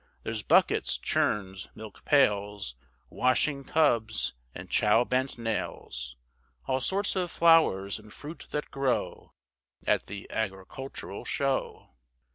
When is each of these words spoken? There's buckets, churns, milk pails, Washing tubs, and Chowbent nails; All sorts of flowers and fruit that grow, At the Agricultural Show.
There's 0.23 0.41
buckets, 0.41 0.97
churns, 0.97 1.67
milk 1.75 2.03
pails, 2.05 2.73
Washing 3.11 3.63
tubs, 3.63 4.33
and 4.55 4.67
Chowbent 4.67 5.37
nails; 5.37 6.15
All 6.65 6.81
sorts 6.81 7.15
of 7.15 7.29
flowers 7.29 7.99
and 7.99 8.11
fruit 8.11 8.47
that 8.49 8.71
grow, 8.71 9.29
At 9.85 10.07
the 10.07 10.27
Agricultural 10.31 11.23
Show. 11.25 11.91